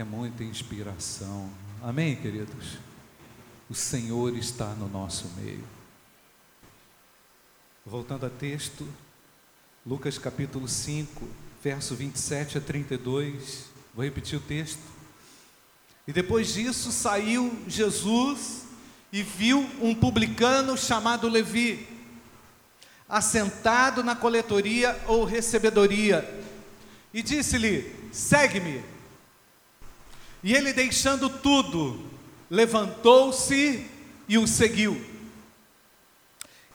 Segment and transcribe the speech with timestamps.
[0.00, 1.50] é muita inspiração.
[1.82, 2.78] Amém, queridos?
[3.68, 5.64] O Senhor está no nosso meio.
[7.84, 8.86] Voltando a texto,
[9.84, 11.28] Lucas capítulo 5,
[11.64, 13.64] verso 27 a 32.
[13.92, 14.78] Vou repetir o texto.
[16.06, 18.66] E depois disso saiu Jesus
[19.12, 21.88] e viu um publicano chamado Levi,
[23.08, 26.24] assentado na coletoria ou recebedoria,
[27.12, 28.97] e disse-lhe: Segue-me.
[30.42, 32.08] E ele, deixando tudo,
[32.50, 33.86] levantou-se
[34.28, 35.04] e o seguiu.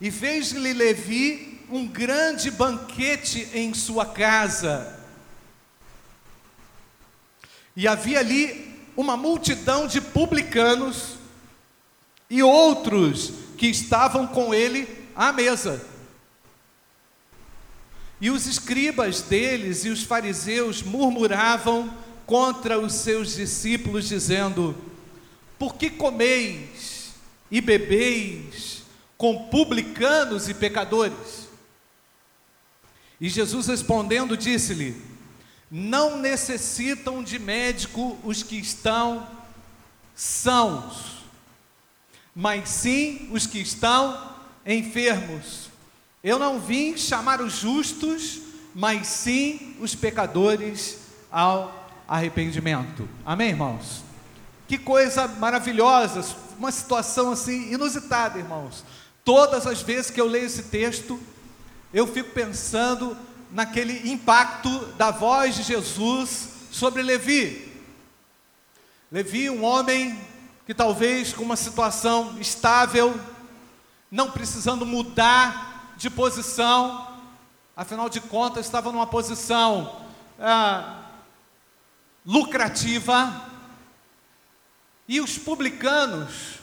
[0.01, 4.99] E fez-lhe Levi um grande banquete em sua casa.
[7.75, 11.15] E havia ali uma multidão de publicanos
[12.29, 15.83] e outros que estavam com ele à mesa.
[18.19, 21.93] E os escribas deles e os fariseus murmuravam
[22.25, 24.75] contra os seus discípulos, dizendo:
[25.57, 27.13] Por que comeis
[27.51, 28.83] e bebeis
[29.17, 31.47] com publicanos e pecadores?
[33.19, 35.01] E Jesus respondendo, disse-lhe:
[35.69, 39.27] Não necessitam de médico os que estão
[40.15, 41.23] sãos,
[42.35, 45.69] mas sim os que estão enfermos.
[46.23, 48.39] Eu não vim chamar os justos,
[48.73, 53.07] mas sim os pecadores ao arrependimento.
[53.25, 54.03] Amém, irmãos?
[54.67, 56.23] Que coisa maravilhosa,
[56.57, 58.83] uma situação assim inusitada, irmãos.
[59.23, 61.19] Todas as vezes que eu leio esse texto,
[61.93, 63.15] eu fico pensando
[63.51, 67.71] naquele impacto da voz de Jesus sobre Levi.
[69.11, 70.19] Levi, um homem
[70.65, 73.19] que talvez com uma situação estável,
[74.09, 77.07] não precisando mudar de posição,
[77.75, 80.01] afinal de contas, estava numa posição
[80.39, 81.02] ah,
[82.25, 83.51] lucrativa,
[85.07, 86.59] e os publicanos,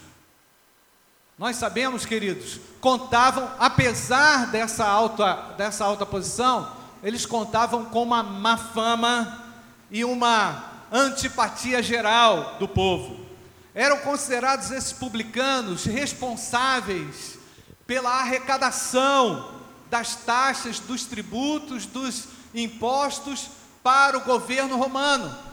[1.39, 8.57] nós sabemos, queridos, contavam, apesar dessa alta, dessa alta posição, eles contavam com uma má
[8.57, 9.45] fama
[9.91, 13.27] e uma antipatia geral do povo.
[13.75, 17.39] Eram considerados esses publicanos responsáveis
[17.87, 23.49] pela arrecadação das taxas, dos tributos, dos impostos
[23.83, 25.50] para o governo romano.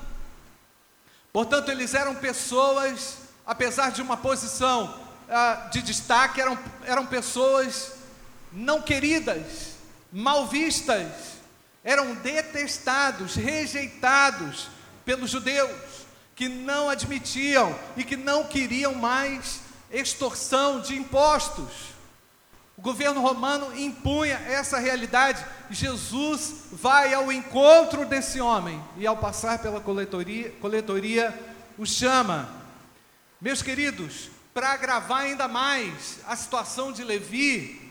[1.31, 4.99] Portanto, eles eram pessoas, apesar de uma posição
[5.29, 7.93] ah, de destaque, eram, eram pessoas
[8.51, 9.75] não queridas,
[10.11, 11.11] mal vistas,
[11.83, 14.69] eram detestados, rejeitados
[15.05, 15.71] pelos judeus,
[16.35, 19.61] que não admitiam e que não queriam mais
[19.91, 21.96] extorsão de impostos.
[22.77, 25.43] O governo romano impunha essa realidade.
[25.67, 31.33] Jesus vai ao encontro desse homem e, ao passar pela coletoria, coletoria
[31.75, 32.47] o chama.
[33.41, 37.81] Meus queridos, para agravar ainda mais a situação de Levi,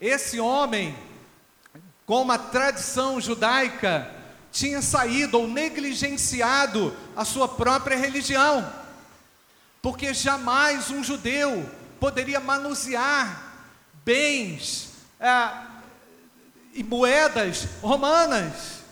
[0.00, 0.96] esse homem,
[2.04, 4.10] com uma tradição judaica,
[4.50, 8.72] tinha saído ou negligenciado a sua própria religião,
[9.80, 11.64] porque jamais um judeu
[12.00, 13.53] poderia manusear
[14.04, 15.50] bens é,
[16.74, 18.84] e moedas romanas.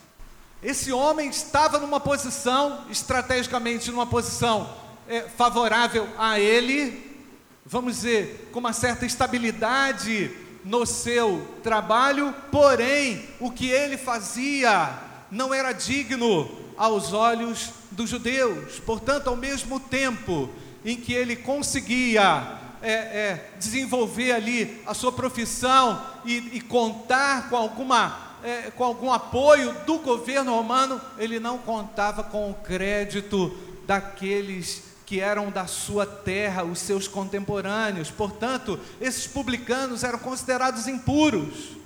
[0.63, 4.73] Esse homem estava numa posição, estrategicamente, numa posição
[5.09, 7.21] é, favorável a ele,
[7.67, 10.31] vamos dizer, com uma certa estabilidade
[10.65, 14.97] no seu trabalho, porém, o que ele fazia
[15.31, 18.79] não era digno aos olhos dos judeus.
[18.79, 20.49] Portanto, ao mesmo tempo
[20.85, 27.57] em que ele conseguia é, é, desenvolver ali a sua profissão e, e contar com
[27.57, 33.57] alguma é, com algum apoio do governo romano, ele não contava com o crédito
[33.87, 38.11] daqueles que eram da sua terra, os seus contemporâneos.
[38.11, 41.77] Portanto, esses publicanos eram considerados impuros,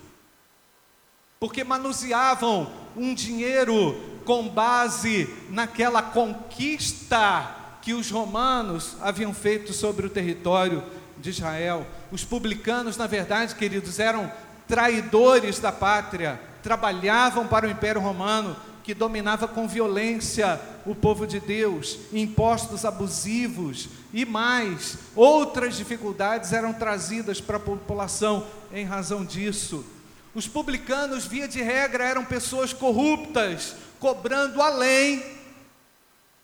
[1.38, 10.10] porque manuseavam um dinheiro com base naquela conquista que os romanos haviam feito sobre o
[10.10, 10.82] território
[11.18, 11.86] de Israel.
[12.10, 14.28] Os publicanos, na verdade, queridos, eram
[14.66, 21.38] traidores da pátria, trabalhavam para o Império Romano, que dominava com violência o povo de
[21.38, 29.86] Deus, impostos abusivos e mais, outras dificuldades eram trazidas para a população em razão disso.
[30.34, 35.22] Os publicanos, via de regra, eram pessoas corruptas, cobrando além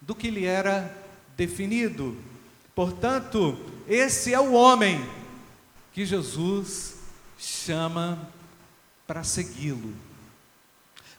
[0.00, 1.01] do que lhe era
[1.36, 2.16] definido.
[2.74, 3.58] Portanto,
[3.88, 5.06] esse é o homem
[5.92, 6.96] que Jesus
[7.38, 8.28] chama
[9.06, 9.92] para segui-lo.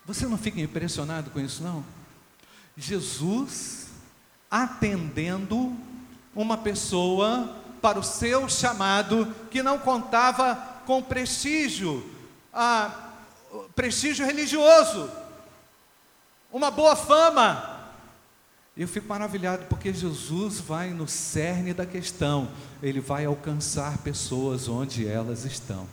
[0.06, 1.84] Você não fica impressionado com isso, não?
[2.76, 3.88] Jesus
[4.50, 5.76] atendendo
[6.36, 10.56] uma pessoa para o seu chamado que não contava
[10.86, 12.10] com prestígio,
[12.54, 13.10] ah,
[13.76, 15.10] prestígio religioso,
[16.52, 17.73] uma boa fama.
[18.76, 22.50] Eu fico maravilhado porque Jesus vai no cerne da questão,
[22.82, 25.88] ele vai alcançar pessoas onde elas estão.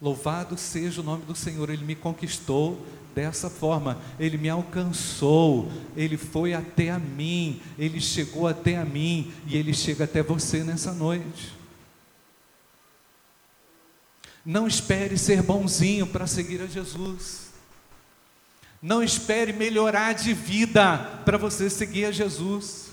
[0.00, 2.84] Louvado seja o nome do Senhor, Ele me conquistou
[3.14, 9.32] dessa forma, Ele me alcançou, Ele foi até a mim, Ele chegou até a mim
[9.46, 11.56] e Ele chega até você nessa noite.
[14.44, 17.45] Não espere ser bonzinho para seguir a Jesus.
[18.80, 22.86] Não espere melhorar de vida para você seguir a Jesus.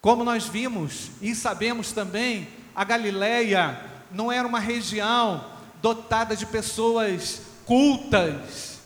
[0.00, 3.78] Como nós vimos e sabemos também, a Galileia
[4.10, 5.44] não era uma região
[5.80, 8.80] dotada de pessoas cultas.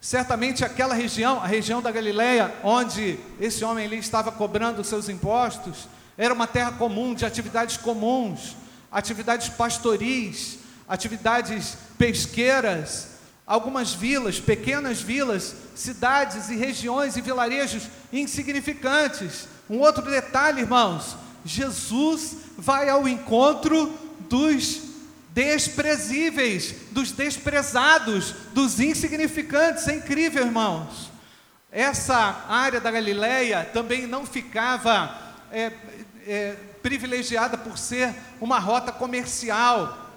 [0.00, 5.88] Certamente aquela região, a região da Galileia, onde esse homem ali estava cobrando seus impostos,
[6.16, 8.56] era uma terra comum, de atividades comuns,
[8.90, 13.09] atividades pastoris, atividades pesqueiras,
[13.50, 17.82] algumas vilas, pequenas vilas, cidades e regiões e vilarejos
[18.12, 19.48] insignificantes.
[19.68, 23.92] Um outro detalhe, irmãos, Jesus vai ao encontro
[24.28, 24.82] dos
[25.30, 29.88] desprezíveis, dos desprezados, dos insignificantes.
[29.88, 31.10] É incrível, irmãos.
[31.72, 35.12] Essa área da Galileia também não ficava
[35.50, 35.72] é,
[36.24, 36.54] é,
[36.84, 40.09] privilegiada por ser uma rota comercial.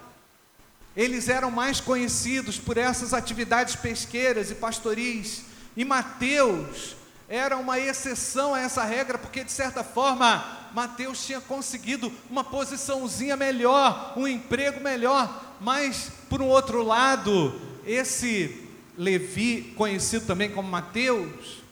[0.96, 5.46] Eles eram mais conhecidos por essas atividades pesqueiras e pastoris.
[5.76, 6.96] E Mateus
[7.28, 13.36] era uma exceção a essa regra, porque de certa forma Mateus tinha conseguido uma posiçãozinha
[13.36, 21.64] melhor, um emprego melhor, mas por um outro lado, esse Levi, conhecido também como Mateus,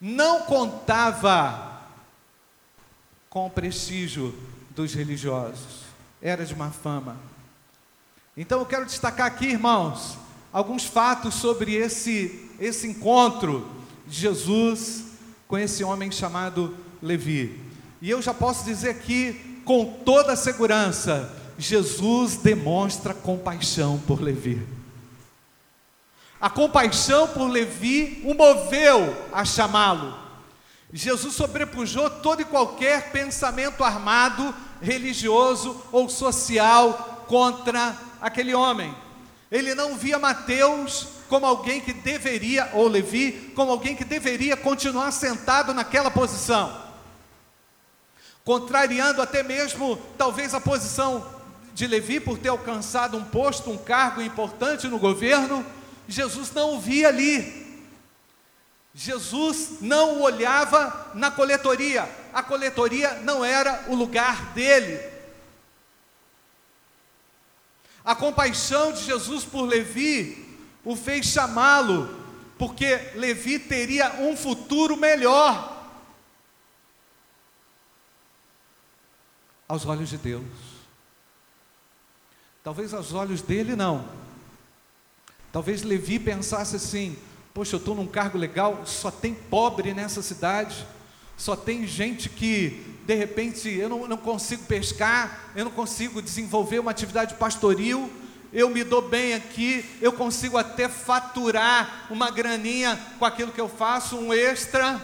[0.00, 1.82] não contava
[3.28, 4.34] com o prestígio
[4.70, 5.84] dos religiosos,
[6.22, 7.16] era de má fama.
[8.36, 10.18] Então eu quero destacar aqui, irmãos,
[10.52, 13.66] alguns fatos sobre esse, esse encontro
[14.06, 15.04] de Jesus
[15.48, 17.58] com esse homem chamado Levi.
[18.02, 24.66] E eu já posso dizer aqui com toda a segurança: Jesus demonstra compaixão por Levi.
[26.38, 30.14] A compaixão por Levi o moveu a chamá-lo.
[30.92, 38.94] Jesus sobrepujou todo e qualquer pensamento armado, religioso ou social contra aquele homem.
[39.50, 45.10] Ele não via Mateus como alguém que deveria, ou Levi, como alguém que deveria continuar
[45.10, 46.86] sentado naquela posição
[48.46, 51.26] contrariando até mesmo talvez a posição
[51.74, 55.66] de Levi por ter alcançado um posto, um cargo importante no governo,
[56.06, 57.66] Jesus não o via ali.
[58.94, 65.00] Jesus não o olhava na coletoria, a coletoria não era o lugar dele.
[68.06, 72.08] A compaixão de Jesus por Levi o fez chamá-lo,
[72.56, 72.86] porque
[73.16, 75.76] Levi teria um futuro melhor.
[79.68, 80.44] aos olhos de Deus.
[82.62, 84.08] Talvez aos olhos dele não.
[85.52, 87.16] Talvez Levi pensasse assim:
[87.54, 90.86] poxa, eu estou num cargo legal, só tem pobre nessa cidade,
[91.36, 96.78] só tem gente que de repente eu não, não consigo pescar, eu não consigo desenvolver
[96.78, 98.10] uma atividade pastoril,
[98.52, 103.68] eu me dou bem aqui, eu consigo até faturar uma graninha com aquilo que eu
[103.68, 105.00] faço, um extra.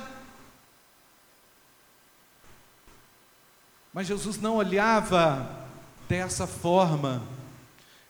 [3.92, 5.68] Mas Jesus não olhava
[6.08, 7.22] dessa forma.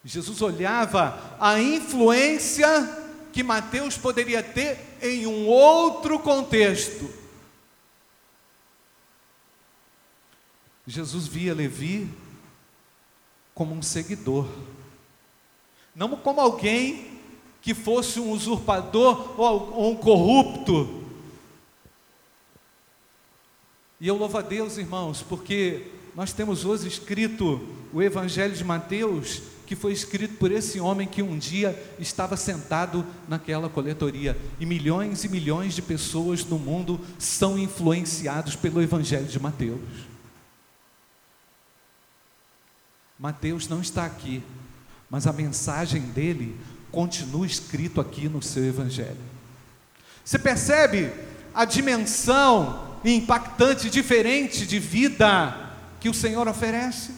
[0.05, 2.67] Jesus olhava a influência
[3.31, 7.22] que Mateus poderia ter em um outro contexto.
[10.85, 12.09] Jesus via Levi
[13.53, 14.47] como um seguidor,
[15.95, 17.19] não como alguém
[17.61, 21.03] que fosse um usurpador ou um corrupto,
[24.03, 29.41] e eu louvo a Deus, irmãos, porque nós temos hoje escrito o Evangelho de Mateus,
[29.65, 34.37] que foi escrito por esse homem que um dia estava sentado naquela coletoria.
[34.59, 39.79] E milhões e milhões de pessoas no mundo são influenciados pelo Evangelho de Mateus.
[43.23, 44.43] Mateus não está aqui,
[45.09, 46.59] mas a mensagem dele
[46.91, 49.15] continua escrito aqui no seu Evangelho.
[50.25, 51.09] Você percebe
[51.55, 55.55] a dimensão impactante, diferente de vida
[56.01, 57.15] que o Senhor oferece.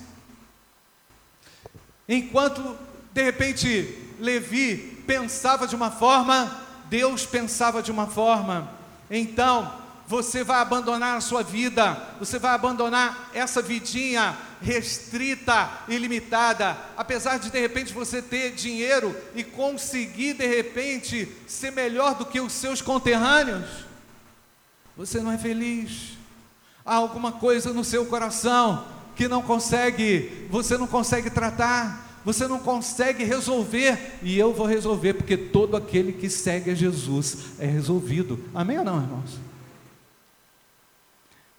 [2.07, 2.77] Enquanto,
[3.11, 6.55] de repente, Levi pensava de uma forma,
[6.87, 8.69] Deus pensava de uma forma.
[9.09, 9.73] Então,
[10.07, 17.37] você vai abandonar a sua vida, você vai abandonar essa vidinha restrita e limitada, apesar
[17.37, 22.51] de de repente você ter dinheiro e conseguir de repente ser melhor do que os
[22.51, 23.85] seus conterrâneos,
[24.97, 26.17] você não é feliz.
[26.83, 32.57] Há alguma coisa no seu coração que não consegue, você não consegue tratar, você não
[32.57, 38.43] consegue resolver, e eu vou resolver, porque todo aquele que segue a Jesus é resolvido.
[38.53, 39.44] Amém ou não, irmãos?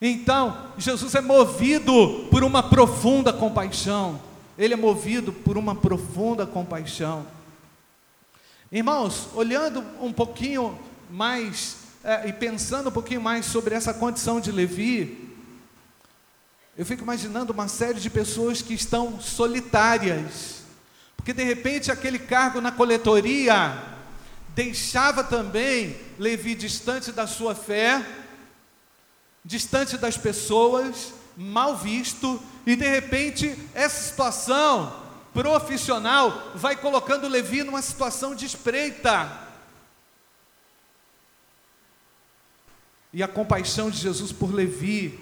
[0.00, 4.20] Então, Jesus é movido por uma profunda compaixão.
[4.58, 7.26] Ele é movido por uma profunda compaixão.
[8.70, 10.78] Irmãos, olhando um pouquinho
[11.10, 15.26] mais é, e pensando um pouquinho mais sobre essa condição de Levi,
[16.76, 20.62] eu fico imaginando uma série de pessoas que estão solitárias,
[21.16, 23.82] porque de repente aquele cargo na coletoria
[24.54, 28.04] deixava também Levi distante da sua fé,
[29.46, 34.92] distante das pessoas, mal visto, e de repente essa situação
[35.32, 39.46] profissional vai colocando Levi numa situação de espreita.
[43.12, 45.18] E a compaixão de Jesus por Levi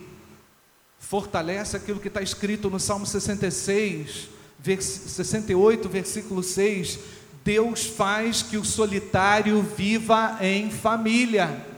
[0.98, 4.28] fortalece aquilo que está escrito no Salmo 66,
[4.58, 6.98] vers 68, versículo 6.
[7.44, 11.73] Deus faz que o solitário viva em família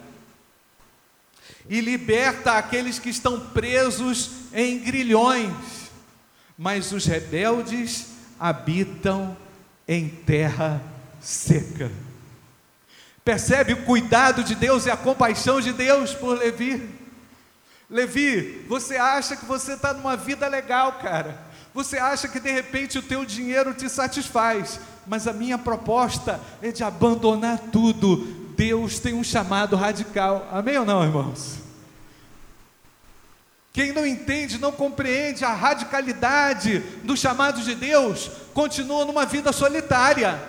[1.69, 5.53] e liberta aqueles que estão presos em grilhões,
[6.57, 8.09] mas os rebeldes
[8.39, 9.37] habitam
[9.87, 10.81] em terra
[11.21, 11.91] seca.
[13.25, 16.89] Percebe o cuidado de Deus e a compaixão de Deus por Levi?
[17.91, 21.47] Levi, você acha que você está numa vida legal, cara.
[21.75, 26.71] Você acha que de repente o teu dinheiro te satisfaz, mas a minha proposta é
[26.71, 30.49] de abandonar tudo Deus tem um chamado radical.
[30.51, 31.59] Amém ou não, irmãos?
[33.73, 40.43] Quem não entende, não compreende a radicalidade do chamado de Deus, continua numa vida solitária.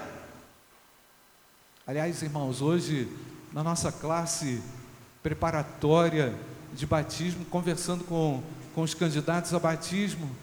[1.86, 3.12] Aliás, irmãos, hoje,
[3.52, 4.62] na nossa classe
[5.22, 6.34] preparatória
[6.74, 8.42] de batismo, conversando com,
[8.74, 10.34] com os candidatos a batismo,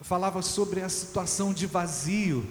[0.00, 2.44] eu falava sobre a situação de vazio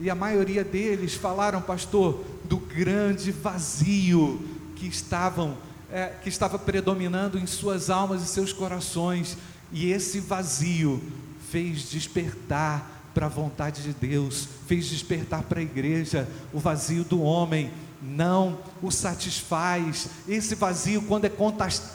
[0.00, 4.40] e a maioria deles falaram, pastor, do grande vazio
[4.76, 5.56] que estavam
[5.90, 9.36] é, que estava predominando em suas almas e seus corações,
[9.72, 11.02] e esse vazio
[11.50, 17.22] fez despertar para a vontade de Deus, fez despertar para a igreja o vazio do
[17.22, 20.08] homem, não o satisfaz.
[20.28, 21.32] Esse vazio, quando é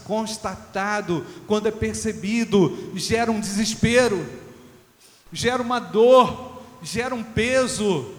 [0.04, 4.26] constatado, quando é percebido, gera um desespero,
[5.32, 6.53] gera uma dor,
[6.84, 8.14] gera um peso,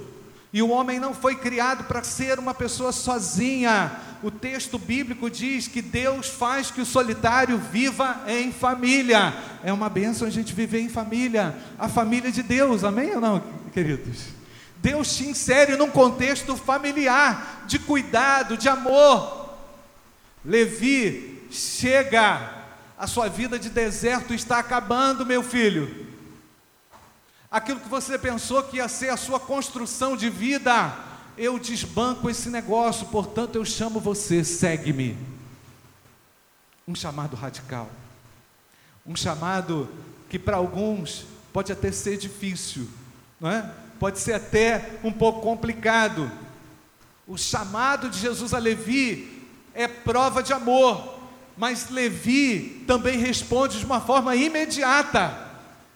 [0.52, 3.92] e o homem não foi criado para ser uma pessoa sozinha.
[4.22, 9.34] O texto bíblico diz que Deus faz que o solitário viva em família.
[9.62, 13.42] É uma bênção a gente viver em família, a família de Deus, amém ou não,
[13.72, 14.26] queridos?
[14.76, 19.56] Deus te insere num contexto familiar, de cuidado, de amor.
[20.44, 22.64] Levi, chega,
[22.96, 26.03] a sua vida de deserto está acabando, meu filho
[27.54, 30.92] aquilo que você pensou que ia ser a sua construção de vida,
[31.38, 35.16] eu desbanco esse negócio, portanto eu chamo você, segue-me.
[36.86, 37.88] Um chamado radical,
[39.06, 39.88] um chamado
[40.28, 42.88] que para alguns pode até ser difícil,
[43.40, 43.70] não é?
[44.00, 46.28] pode ser até um pouco complicado.
[47.24, 51.20] O chamado de Jesus a Levi é prova de amor,
[51.56, 55.44] mas Levi também responde de uma forma imediata.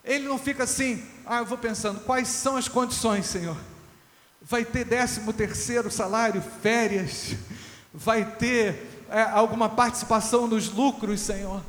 [0.05, 3.57] Ele não fica assim, ah, eu vou pensando, quais são as condições, Senhor?
[4.41, 7.35] Vai ter décimo terceiro salário, férias,
[7.93, 11.63] vai ter é, alguma participação nos lucros, Senhor?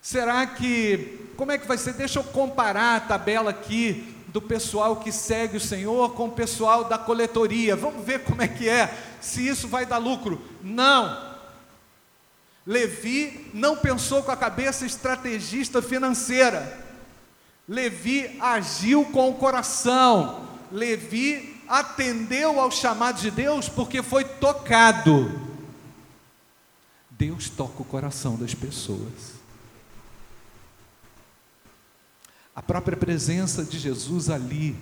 [0.00, 1.92] Será que, como é que vai ser?
[1.92, 6.84] Deixa eu comparar a tabela aqui do pessoal que segue o Senhor com o pessoal
[6.84, 7.76] da coletoria.
[7.76, 10.40] Vamos ver como é que é, se isso vai dar lucro.
[10.62, 11.36] Não.
[12.66, 16.85] Levi não pensou com a cabeça estrategista financeira.
[17.68, 20.46] Levi agiu com o coração.
[20.70, 25.46] Levi atendeu ao chamado de Deus porque foi tocado.
[27.10, 29.36] Deus toca o coração das pessoas.
[32.54, 34.76] A própria presença de Jesus ali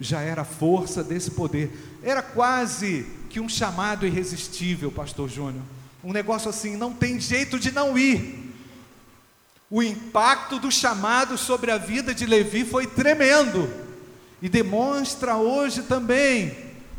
[0.00, 1.98] já era a força desse poder.
[2.02, 5.62] Era quase que um chamado irresistível, pastor Júnior.
[6.02, 8.47] Um negócio assim, não tem jeito de não ir.
[9.70, 13.68] O impacto do chamado sobre a vida de Levi foi tremendo
[14.40, 16.56] e demonstra hoje também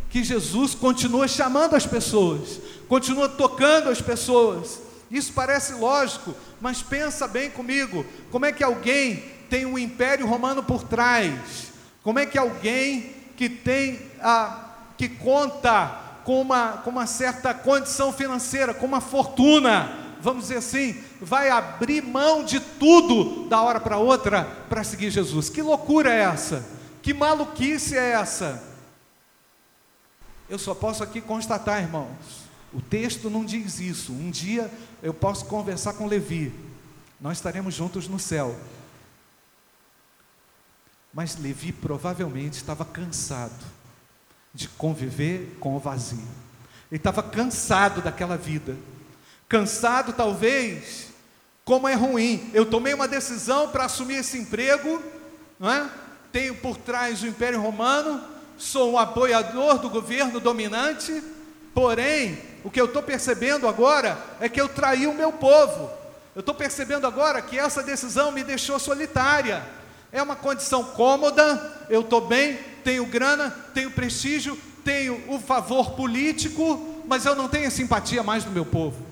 [0.10, 4.82] que Jesus continua chamando as pessoas, continua tocando as pessoas.
[5.10, 10.62] Isso parece lógico, mas pensa bem comigo: como é que alguém tem um império romano
[10.62, 11.70] por trás?
[12.04, 15.88] Como é que alguém que tem a que conta
[16.24, 19.90] com uma, com uma certa condição financeira, com uma fortuna,
[20.22, 25.50] vamos dizer assim, vai abrir mão de tudo da hora para outra para seguir Jesus?
[25.50, 26.66] Que loucura é essa?
[27.02, 28.64] Que maluquice é essa?
[30.50, 34.12] Eu só posso aqui constatar, irmãos, o texto não diz isso.
[34.12, 34.72] Um dia
[35.04, 36.54] eu posso conversar com Levi,
[37.20, 38.56] nós estaremos juntos no céu.
[41.14, 43.66] Mas Levi provavelmente estava cansado
[44.54, 46.28] de conviver com o vazio.
[46.92, 48.76] Ele estava cansado daquela vida.
[49.48, 51.09] Cansado, talvez,
[51.70, 52.50] como é ruim.
[52.52, 55.04] Eu tomei uma decisão para assumir esse emprego,
[55.60, 55.88] não é?
[56.32, 58.24] tenho por trás o Império Romano,
[58.58, 61.22] sou um apoiador do governo dominante,
[61.72, 65.92] porém, o que eu estou percebendo agora é que eu traí o meu povo.
[66.36, 69.64] Eu estou percebendo agora que essa decisão me deixou solitária.
[70.12, 77.04] É uma condição cômoda, eu estou bem, tenho grana, tenho prestígio, tenho o favor político,
[77.06, 79.09] mas eu não tenho a simpatia mais do meu povo.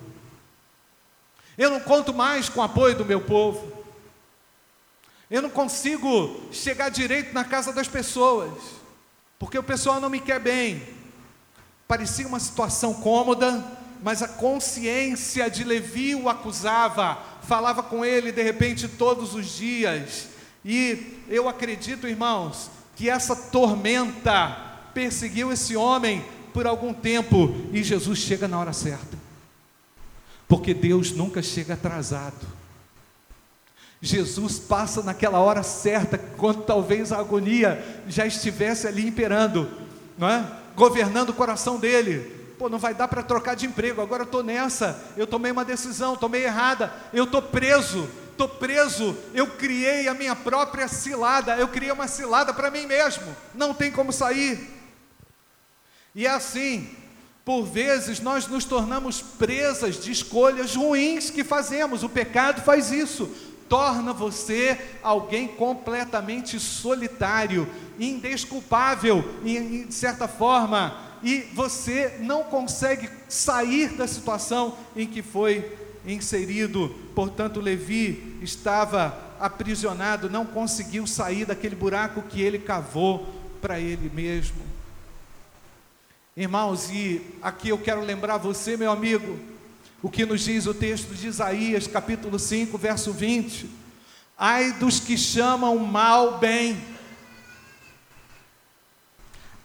[1.57, 3.73] Eu não conto mais com o apoio do meu povo.
[5.29, 8.53] Eu não consigo chegar direito na casa das pessoas,
[9.37, 10.81] porque o pessoal não me quer bem.
[11.87, 13.63] Parecia uma situação cômoda,
[14.03, 20.27] mas a consciência de Levi o acusava, falava com ele de repente todos os dias.
[20.63, 26.23] E eu acredito, irmãos, que essa tormenta perseguiu esse homem
[26.53, 29.26] por algum tempo e Jesus chega na hora certa.
[30.47, 32.45] Porque Deus nunca chega atrasado.
[34.01, 39.69] Jesus passa naquela hora certa, quando talvez a agonia já estivesse ali imperando,
[40.17, 40.45] não é?
[40.75, 42.35] governando o coração dele.
[42.59, 45.65] Pô, não vai dar para trocar de emprego, agora eu estou nessa, eu tomei uma
[45.65, 51.67] decisão, tomei errada, eu estou preso, estou preso, eu criei a minha própria cilada, eu
[51.67, 54.75] criei uma cilada para mim mesmo, não tem como sair.
[56.15, 56.89] E é assim,
[57.47, 63.31] por vezes nós nos tornamos presas de escolhas ruins que fazemos, o pecado faz isso,
[63.69, 67.65] torna você alguém completamente solitário,
[67.97, 75.71] indesculpável, e, de certa forma, e você não consegue sair da situação em que foi
[76.05, 76.93] inserido.
[77.15, 83.25] Portanto, Levi estava aprisionado, não conseguiu sair daquele buraco que ele cavou
[83.61, 84.66] para ele mesmo.
[86.39, 89.39] Irmãos, e aqui eu quero lembrar você, meu amigo,
[90.03, 93.67] o que nos diz o texto de Isaías, capítulo 5, verso 20:
[94.37, 96.79] Ai dos que chamam mal bem,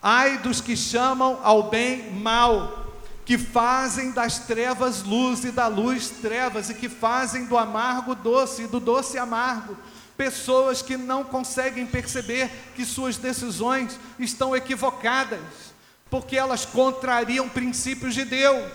[0.03, 2.95] ai dos que chamam ao bem mal,
[3.27, 8.63] que fazem das trevas luz e da luz trevas, e que fazem do amargo doce
[8.63, 9.77] e do doce amargo.
[10.17, 15.72] Pessoas que não conseguem perceber que suas decisões estão equivocadas,
[16.13, 18.71] porque elas contrariam princípios de Deus.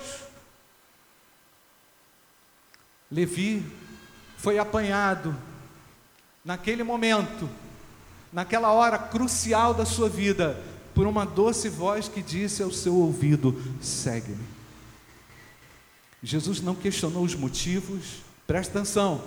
[3.11, 3.63] Levi
[4.37, 5.37] foi apanhado
[6.43, 7.47] naquele momento,
[8.33, 10.59] naquela hora crucial da sua vida,
[10.95, 14.43] por uma doce voz que disse ao seu ouvido: segue-me.
[16.23, 19.23] Jesus não questionou os motivos, presta atenção.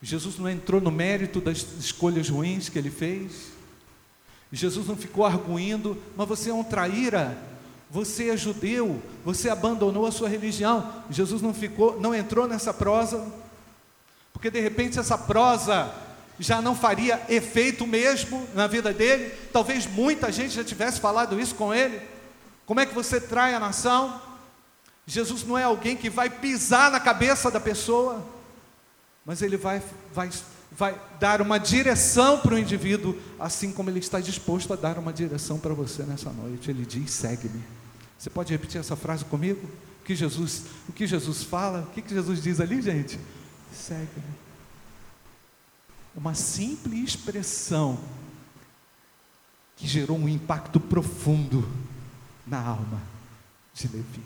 [0.00, 3.53] Jesus não entrou no mérito das escolhas ruins que ele fez.
[4.54, 7.36] Jesus não ficou arguindo, mas você é um traíra,
[7.90, 10.92] você é judeu, você abandonou a sua religião.
[11.10, 13.26] Jesus não ficou, não entrou nessa prosa,
[14.32, 15.92] porque de repente essa prosa
[16.38, 19.32] já não faria efeito mesmo na vida dele.
[19.52, 22.00] Talvez muita gente já tivesse falado isso com ele.
[22.64, 24.20] Como é que você trai a nação?
[25.04, 28.24] Jesus não é alguém que vai pisar na cabeça da pessoa,
[29.24, 30.30] mas ele vai, vai,
[30.76, 35.12] vai dar uma direção para o indivíduo, assim como ele está disposto a dar uma
[35.12, 36.70] direção para você nessa noite.
[36.70, 37.62] Ele diz: segue-me.
[38.18, 39.68] Você pode repetir essa frase comigo?
[40.00, 41.82] O que Jesus, o que Jesus fala?
[41.82, 43.18] O que, que Jesus diz ali, gente?
[43.72, 44.34] Segue-me.
[46.14, 47.98] Uma simples expressão
[49.76, 51.68] que gerou um impacto profundo
[52.46, 53.02] na alma
[53.74, 54.22] de Levi.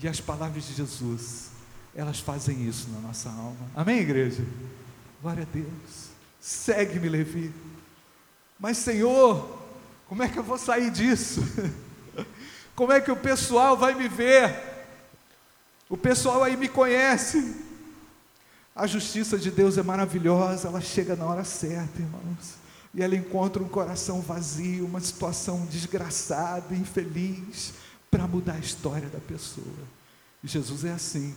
[0.00, 1.50] E as palavras de Jesus,
[1.94, 3.56] elas fazem isso na nossa alma.
[3.74, 4.44] Amém, igreja?
[5.26, 6.10] Glória a Deus.
[6.38, 7.52] Segue-me, Levi.
[8.60, 9.58] Mas, Senhor,
[10.06, 11.40] como é que eu vou sair disso?
[12.76, 14.54] Como é que o pessoal vai me ver?
[15.88, 17.56] O pessoal aí me conhece.
[18.72, 22.54] A justiça de Deus é maravilhosa, ela chega na hora certa, irmãos.
[22.94, 27.72] e ela encontra um coração vazio, uma situação desgraçada, infeliz,
[28.08, 29.74] para mudar a história da pessoa.
[30.44, 31.34] E Jesus é assim.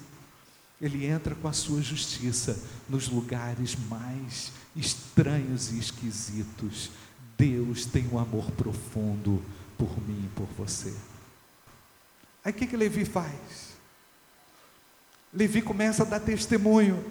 [0.81, 6.89] Ele entra com a sua justiça nos lugares mais estranhos e esquisitos.
[7.37, 9.43] Deus tem um amor profundo
[9.77, 10.93] por mim e por você.
[12.43, 13.69] Aí o que, que Levi faz?
[15.33, 17.03] Levi começa a dar testemunho.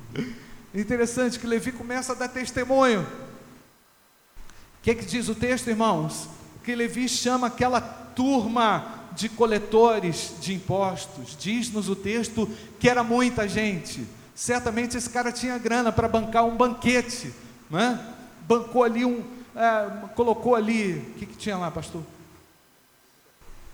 [0.74, 3.02] Interessante que Levi começa a dar testemunho.
[3.02, 6.28] O que, que diz o texto, irmãos?
[6.62, 11.36] Que Levi chama aquela turma de coletores de impostos.
[11.38, 12.48] Diz-nos o texto
[12.78, 14.06] que era muita gente.
[14.34, 17.32] Certamente esse cara tinha grana para bancar um banquete,
[17.70, 17.98] né?
[18.46, 19.22] Bancou ali um,
[19.54, 22.02] é, colocou ali, o que, que tinha lá, pastor?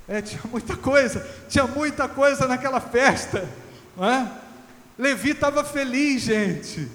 [0.08, 3.48] É, tinha muita coisa, tinha muita coisa naquela festa,
[3.96, 4.30] não é?
[4.98, 6.88] Levi estava feliz, gente.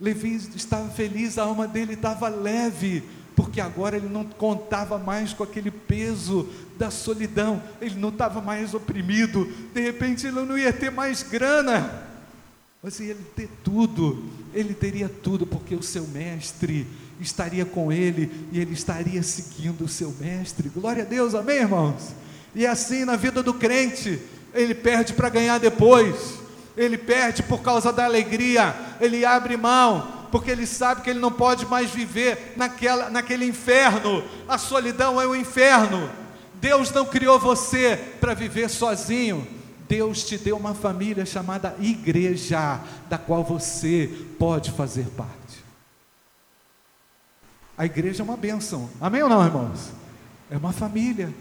[0.00, 3.04] Levi estava feliz, a alma dele estava leve,
[3.36, 8.72] porque agora ele não contava mais com aquele peso da solidão, ele não estava mais
[8.72, 12.02] oprimido, de repente ele não ia ter mais grana,
[12.82, 16.86] mas ele ter tudo, ele teria tudo, porque o seu mestre
[17.20, 20.70] estaria com ele e ele estaria seguindo o seu mestre.
[20.70, 22.14] Glória a Deus, amém, irmãos?
[22.54, 24.18] E assim na vida do crente,
[24.54, 26.38] ele perde para ganhar depois,
[26.74, 31.32] ele perde por causa da alegria, ele abre mão, porque ele sabe que ele não
[31.32, 34.22] pode mais viver naquela, naquele inferno.
[34.46, 36.10] A solidão é o inferno.
[36.56, 39.48] Deus não criou você para viver sozinho.
[39.88, 45.64] Deus te deu uma família chamada igreja, da qual você pode fazer parte.
[47.78, 48.90] A igreja é uma bênção.
[49.00, 49.88] Amém ou não, irmãos?
[50.50, 51.32] É uma família.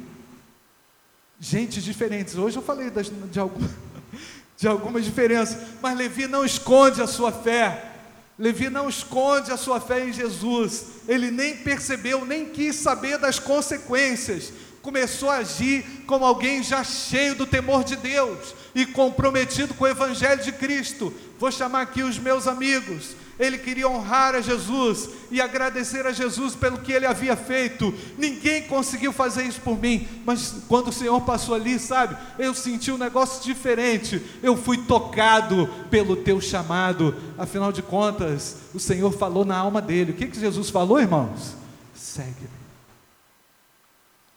[1.37, 2.37] Gente diferentes.
[2.37, 3.59] Hoje eu falei das, de, algum,
[4.55, 7.91] de algumas diferenças, mas Levi não esconde a sua fé.
[8.37, 10.85] Levi não esconde a sua fé em Jesus.
[11.07, 14.51] Ele nem percebeu, nem quis saber das consequências.
[14.81, 19.87] Começou a agir como alguém já cheio do temor de Deus e comprometido com o
[19.87, 21.13] Evangelho de Cristo.
[21.39, 26.55] Vou chamar aqui os meus amigos ele queria honrar a Jesus e agradecer a Jesus
[26.55, 27.93] pelo que ele havia feito.
[28.17, 32.91] Ninguém conseguiu fazer isso por mim, mas quando o Senhor passou ali, sabe, eu senti
[32.91, 34.21] um negócio diferente.
[34.41, 37.13] Eu fui tocado pelo teu chamado.
[37.37, 40.11] Afinal de contas, o Senhor falou na alma dele.
[40.11, 41.55] O que, que Jesus falou, irmãos?
[41.93, 42.65] Segue-me.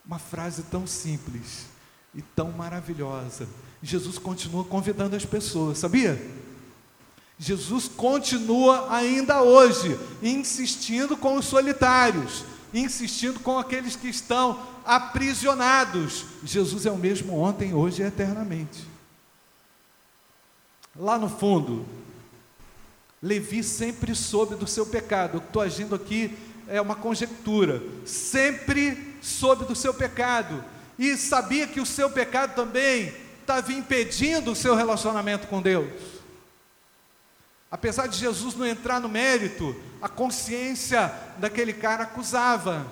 [0.04, 1.66] Uma frase tão simples
[2.14, 3.46] e tão maravilhosa.
[3.80, 6.20] Jesus continua convidando as pessoas, sabia?
[7.38, 16.24] Jesus continua ainda hoje insistindo com os solitários, insistindo com aqueles que estão aprisionados.
[16.42, 18.86] Jesus é o mesmo ontem, hoje e eternamente.
[20.96, 21.86] Lá no fundo,
[23.22, 25.36] Levi sempre soube do seu pecado.
[25.36, 26.36] Eu estou agindo aqui
[26.68, 27.82] é uma conjectura.
[28.04, 30.62] Sempre soube do seu pecado
[30.98, 36.17] e sabia que o seu pecado também estava impedindo o seu relacionamento com Deus.
[37.70, 42.86] Apesar de Jesus não entrar no mérito, a consciência daquele cara acusava.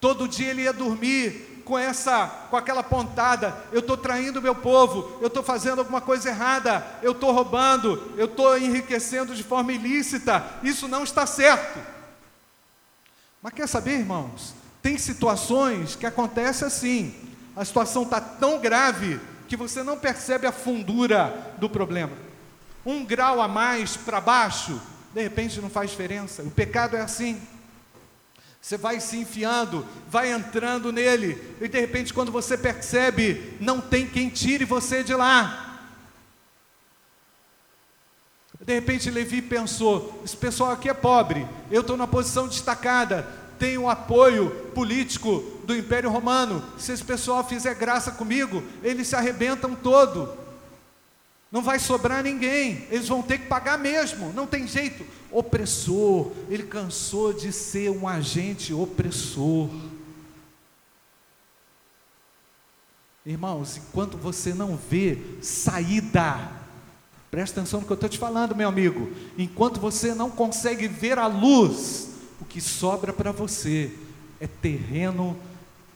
[0.00, 5.18] Todo dia ele ia dormir com essa, com aquela pontada: eu estou traindo meu povo,
[5.20, 10.44] eu estou fazendo alguma coisa errada, eu estou roubando, eu estou enriquecendo de forma ilícita.
[10.62, 11.80] Isso não está certo.
[13.42, 14.54] Mas quer saber, irmãos?
[14.80, 17.14] Tem situações que acontecem assim.
[17.56, 22.29] A situação está tão grave que você não percebe a fundura do problema
[22.84, 24.80] um grau a mais para baixo,
[25.12, 26.42] de repente não faz diferença.
[26.42, 27.40] O pecado é assim.
[28.60, 34.06] Você vai se enfiando, vai entrando nele, e de repente, quando você percebe, não tem
[34.06, 35.66] quem tire você de lá.
[38.60, 43.26] De repente, Levi pensou: esse pessoal aqui é pobre, eu estou na posição destacada,
[43.58, 46.62] tenho apoio político do Império Romano.
[46.76, 50.39] Se esse pessoal fizer graça comigo, eles se arrebentam todo.
[51.50, 55.04] Não vai sobrar ninguém, eles vão ter que pagar mesmo, não tem jeito.
[55.32, 59.68] Opressor, ele cansou de ser um agente opressor.
[63.26, 66.52] Irmãos, enquanto você não vê saída,
[67.30, 69.10] presta atenção no que eu estou te falando, meu amigo.
[69.36, 72.10] Enquanto você não consegue ver a luz,
[72.40, 73.92] o que sobra para você
[74.40, 75.36] é terreno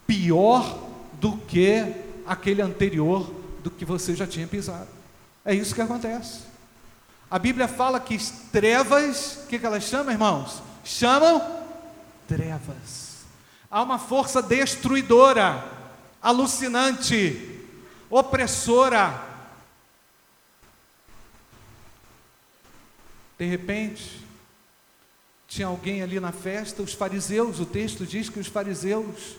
[0.07, 0.91] pior
[1.21, 1.95] do que
[2.27, 4.94] aquele anterior do que você já tinha pisado.
[5.45, 6.41] É isso que acontece.
[7.31, 8.17] A Bíblia fala que
[8.53, 10.63] trevas, o que, que elas chamam, irmãos?
[10.85, 11.65] Chamam
[12.27, 13.25] trevas.
[13.71, 15.65] Há uma força destruidora,
[16.23, 17.61] alucinante,
[18.09, 19.21] opressora.
[23.37, 24.25] De repente,
[25.55, 29.37] Tinha alguém ali na festa, os fariseus, o texto diz que os fariseus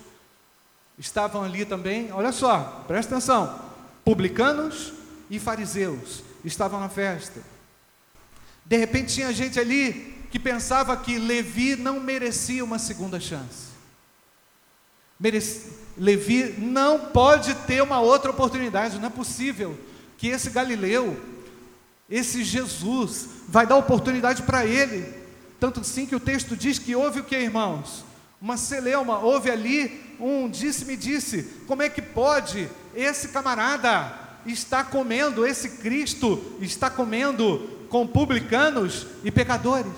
[0.97, 2.09] estavam ali também.
[2.13, 3.59] Olha só, presta atenção:
[4.05, 4.93] publicanos
[5.29, 7.41] e fariseus estavam na festa.
[8.65, 13.73] De repente tinha gente ali que pensava que Levi não merecia uma segunda chance.
[15.19, 15.71] Merece...
[15.97, 19.77] Levi não pode ter uma outra oportunidade, não é possível
[20.17, 21.17] que esse Galileu,
[22.09, 25.13] esse Jesus, vai dar oportunidade para ele.
[25.59, 28.03] Tanto sim que o texto diz que houve o que, irmãos?
[28.41, 35.45] Uma celeuma, houve ali um disse-me disse, como é que pode esse camarada estar comendo,
[35.45, 39.93] esse Cristo está comendo com publicanos e pecadores?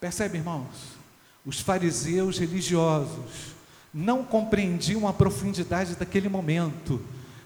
[0.00, 0.96] Percebe, irmãos?
[1.44, 3.54] Os fariseus religiosos
[3.92, 7.00] não compreendiam a profundidade daquele momento,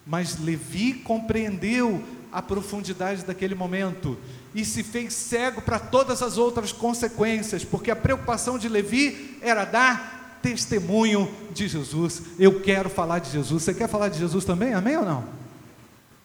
[0.07, 4.19] mas Levi compreendeu a profundidade daquele momento
[4.55, 9.65] e se fez cego para todas as outras consequências, porque a preocupação de Levi era
[9.65, 12.23] dar testemunho de Jesus.
[12.39, 13.65] Eu quero falar de Jesus.
[13.65, 14.75] Você quer falar de Jesus também?
[14.75, 15.25] Amém ou não?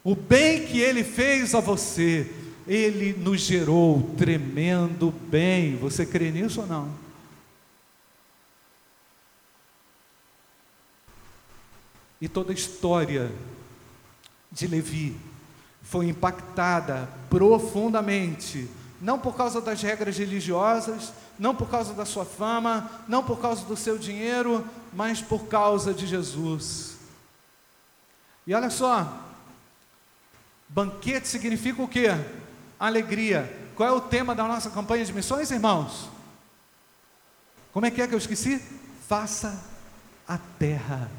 [0.04, 2.30] O bem que ele fez a você,
[2.68, 5.76] ele nos gerou tremendo bem.
[5.78, 6.90] Você crê nisso ou não?
[12.22, 13.32] E toda a história
[14.52, 15.16] de Levi
[15.82, 18.68] foi impactada profundamente,
[19.02, 23.66] não por causa das regras religiosas, não por causa da sua fama, não por causa
[23.66, 26.98] do seu dinheiro, mas por causa de Jesus.
[28.46, 29.12] E olha só,
[30.70, 32.10] banquete significa o quê?
[32.80, 33.72] Alegria.
[33.76, 36.08] Qual é o tema da nossa campanha de missões, irmãos?
[37.74, 38.62] Como é que é que eu esqueci?
[39.08, 39.60] Faça
[40.28, 41.10] a terra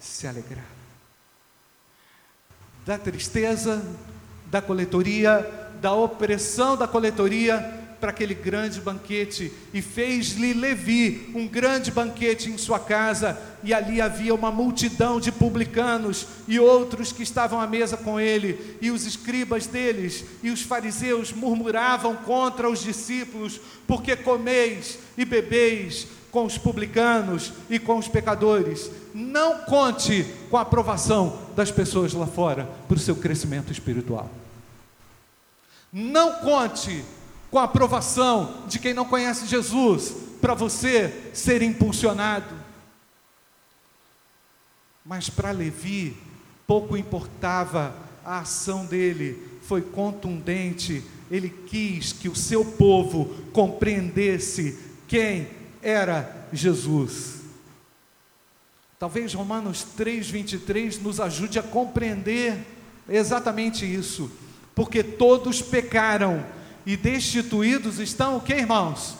[0.00, 0.64] se alegrar.
[2.84, 3.84] Da tristeza,
[4.46, 11.90] da coletoria, da opressão da coletoria, para aquele grande banquete e fez-lhe Levi um grande
[11.90, 17.60] banquete em sua casa, e ali havia uma multidão de publicanos e outros que estavam
[17.60, 23.60] à mesa com ele, e os escribas deles e os fariseus murmuravam contra os discípulos,
[23.86, 28.90] porque comeis e bebeis com os publicanos e com os pecadores.
[29.14, 34.30] Não conte com a aprovação das pessoas lá fora para o seu crescimento espiritual.
[35.92, 37.04] Não conte
[37.50, 42.54] com a aprovação de quem não conhece Jesus para você ser impulsionado.
[45.04, 46.16] Mas para Levi,
[46.66, 51.02] pouco importava a ação dele, foi contundente.
[51.30, 55.48] Ele quis que o seu povo compreendesse quem
[55.82, 57.38] era Jesus.
[58.98, 62.58] Talvez Romanos 3:23 nos ajude a compreender
[63.08, 64.30] exatamente isso,
[64.78, 66.46] porque todos pecaram
[66.86, 69.16] e destituídos estão o que, irmãos?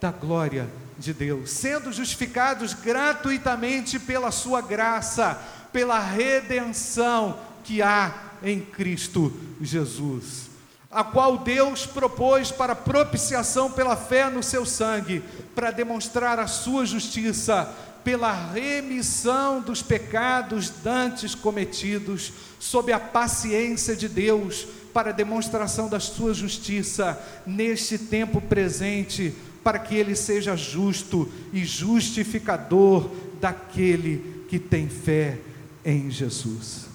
[0.00, 5.36] Da glória de Deus, sendo justificados gratuitamente pela sua graça,
[5.72, 10.54] pela redenção que há em Cristo Jesus
[10.94, 16.86] a qual Deus propôs para propiciação pela fé no seu sangue, para demonstrar a sua
[16.86, 17.68] justiça,
[18.04, 26.32] pela remissão dos pecados dantes cometidos, sob a paciência de Deus, para demonstração da sua
[26.32, 35.40] justiça neste tempo presente, para que ele seja justo e justificador daquele que tem fé
[35.84, 36.86] em Jesus.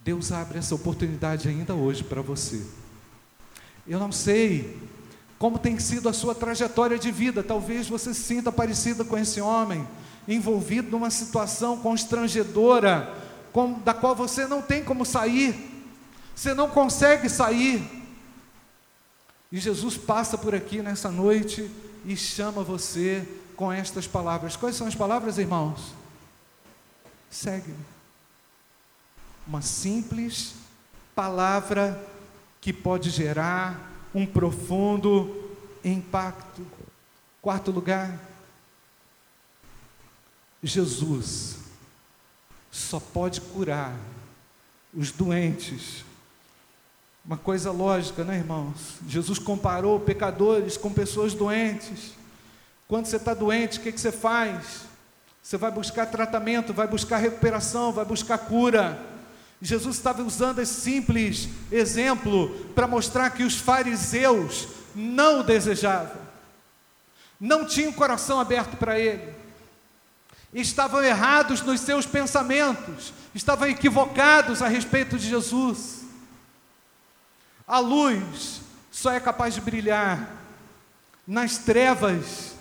[0.00, 2.64] Deus abre essa oportunidade ainda hoje para você.
[3.86, 4.74] Eu não sei
[5.38, 9.40] como tem sido a sua trajetória de vida, talvez você se sinta parecida com esse
[9.40, 9.86] homem,
[10.26, 13.14] envolvido numa situação constrangedora,
[13.52, 15.84] com, da qual você não tem como sair,
[16.34, 17.82] você não consegue sair.
[19.50, 21.70] E Jesus passa por aqui nessa noite
[22.04, 24.56] e chama você com estas palavras.
[24.56, 25.94] Quais são as palavras, irmãos?
[27.30, 27.98] Segue-me
[29.48, 30.54] uma simples
[31.14, 31.98] palavra
[32.60, 36.66] que pode gerar um profundo impacto.
[37.40, 38.20] Quarto lugar,
[40.62, 41.67] Jesus
[42.78, 43.94] só pode curar
[44.94, 46.04] os doentes.
[47.24, 48.96] Uma coisa lógica, né, irmãos?
[49.06, 52.12] Jesus comparou pecadores com pessoas doentes.
[52.86, 54.86] Quando você está doente, o que, que você faz?
[55.42, 58.98] Você vai buscar tratamento, vai buscar recuperação, vai buscar cura.
[59.60, 66.20] Jesus estava usando esse simples exemplo para mostrar que os fariseus não o desejavam,
[67.40, 69.34] não tinham o coração aberto para ele,
[70.52, 76.04] estavam errados nos seus pensamentos, estavam equivocados a respeito de Jesus.
[77.66, 80.36] A luz só é capaz de brilhar
[81.26, 82.54] nas trevas,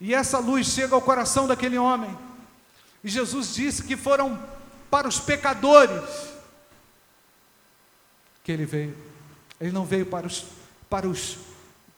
[0.00, 2.16] e essa luz chega ao coração daquele homem.
[3.04, 4.42] E Jesus disse que foram
[4.90, 6.36] para os pecadores
[8.42, 8.96] que ele veio.
[9.60, 10.46] Ele não veio para os,
[10.88, 11.38] para os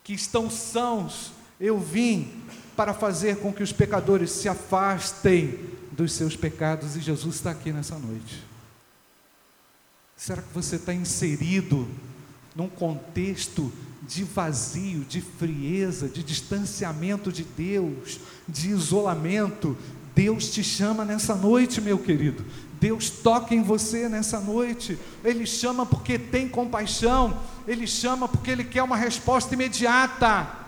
[0.02, 1.32] que estão sãos.
[1.60, 2.42] Eu vim
[2.78, 5.58] para fazer com que os pecadores se afastem
[5.90, 8.46] dos seus pecados, e Jesus está aqui nessa noite.
[10.16, 11.88] Será que você está inserido
[12.54, 13.72] num contexto
[14.06, 19.76] de vazio, de frieza, de distanciamento de Deus, de isolamento?
[20.14, 22.44] Deus te chama nessa noite, meu querido.
[22.80, 24.96] Deus toca em você nessa noite.
[25.24, 27.40] Ele chama porque tem compaixão.
[27.66, 30.67] Ele chama porque Ele quer uma resposta imediata.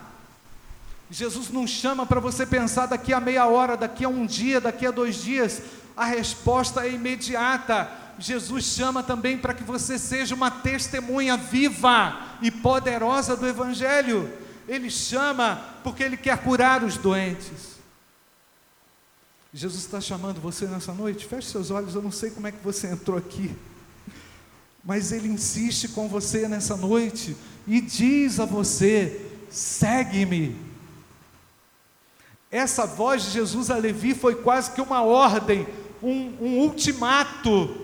[1.11, 4.85] Jesus não chama para você pensar daqui a meia hora, daqui a um dia, daqui
[4.85, 5.61] a dois dias.
[5.95, 7.91] A resposta é imediata.
[8.17, 14.31] Jesus chama também para que você seja uma testemunha viva e poderosa do Evangelho.
[14.65, 17.71] Ele chama porque Ele quer curar os doentes.
[19.53, 21.25] Jesus está chamando você nessa noite.
[21.25, 23.53] Feche seus olhos, eu não sei como é que você entrou aqui,
[24.81, 27.35] mas Ele insiste com você nessa noite
[27.67, 30.70] e diz a você: segue-me.
[32.51, 35.65] Essa voz de Jesus a Levi foi quase que uma ordem,
[36.03, 37.81] um, um ultimato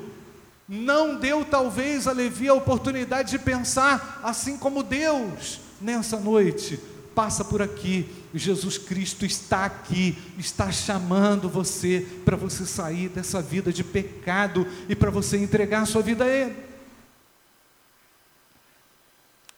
[0.67, 6.77] não deu talvez a Levi a oportunidade de pensar assim como Deus nessa noite.
[7.15, 13.71] Passa por aqui, Jesus Cristo está aqui, está chamando você para você sair dessa vida
[13.71, 16.55] de pecado e para você entregar a sua vida a Ele.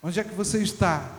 [0.02, 1.19] Onde é que você está?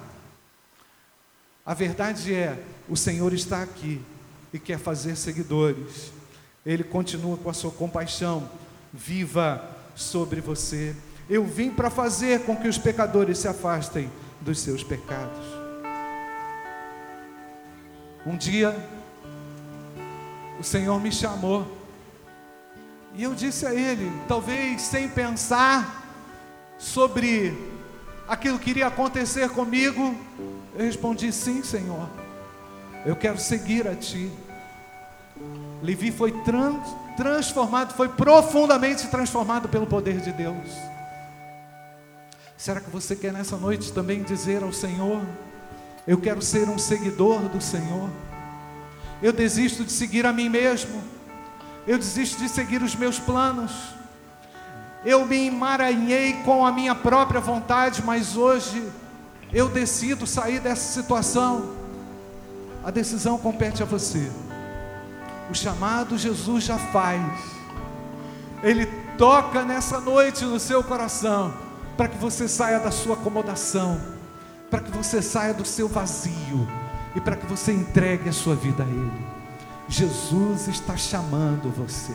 [1.64, 4.00] A verdade é, o Senhor está aqui
[4.52, 6.12] e quer fazer seguidores.
[6.64, 8.48] Ele continua com a sua compaixão
[8.92, 9.62] viva
[9.94, 10.94] sobre você.
[11.28, 15.38] Eu vim para fazer com que os pecadores se afastem dos seus pecados.
[18.26, 18.76] Um dia,
[20.58, 21.78] o Senhor me chamou,
[23.14, 26.00] e eu disse a Ele, talvez sem pensar
[26.78, 27.56] sobre
[28.30, 30.14] aquilo que iria acontecer comigo,
[30.76, 32.08] eu respondi: Sim, Senhor,
[33.04, 34.30] eu quero seguir a Ti.
[35.82, 40.68] Levi foi trans, transformado, foi profundamente transformado pelo poder de Deus.
[42.56, 45.22] Será que você quer nessa noite também dizer ao Senhor:
[46.06, 48.08] Eu quero ser um seguidor do Senhor?
[49.20, 51.02] Eu desisto de seguir a mim mesmo,
[51.86, 53.99] eu desisto de seguir os meus planos.
[55.04, 58.86] Eu me emaranhei com a minha própria vontade, mas hoje
[59.52, 61.70] eu decido sair dessa situação.
[62.84, 64.30] A decisão compete a você.
[65.50, 67.22] O chamado Jesus já faz.
[68.62, 68.86] Ele
[69.16, 71.52] toca nessa noite no seu coração,
[71.96, 74.00] para que você saia da sua acomodação,
[74.70, 76.68] para que você saia do seu vazio
[77.16, 79.26] e para que você entregue a sua vida a Ele.
[79.88, 82.14] Jesus está chamando você.